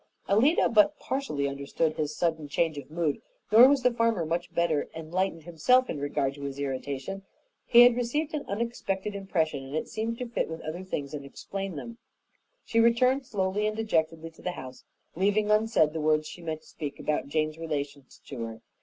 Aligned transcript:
Alida 0.27 0.67
but 0.67 0.97
partially 0.97 1.47
understood 1.47 1.93
his 1.93 2.15
sudden 2.15 2.47
change 2.47 2.75
of 2.79 2.89
mood, 2.89 3.21
nor 3.51 3.67
was 3.69 3.83
the 3.83 3.93
farmer 3.93 4.25
much 4.25 4.51
better 4.51 4.89
enlightened 4.95 5.43
himself 5.43 5.91
in 5.91 5.99
regard 5.99 6.33
to 6.33 6.41
his 6.41 6.57
irritation. 6.57 7.21
He 7.67 7.81
had 7.83 7.95
received 7.95 8.33
an 8.33 8.43
unexpected 8.47 9.13
impression 9.13 9.63
and 9.63 9.75
it 9.75 9.87
seemed 9.87 10.17
to 10.17 10.27
fit 10.27 10.47
in 10.47 10.53
with 10.53 10.61
other 10.61 10.83
things 10.83 11.13
and 11.13 11.23
explain 11.23 11.75
them. 11.75 11.99
She 12.65 12.79
returned 12.79 13.27
slowly 13.27 13.67
and 13.67 13.77
dejectedly 13.77 14.31
to 14.31 14.41
the 14.41 14.53
house, 14.53 14.85
leaving 15.15 15.51
unsaid 15.51 15.93
the 15.93 16.01
words 16.01 16.27
she 16.27 16.41
meant 16.41 16.61
to 16.61 16.67
speak 16.67 16.99
about 16.99 17.27
Jane's 17.27 17.59
relations 17.59 18.19
to 18.25 18.43
her. 18.45 18.61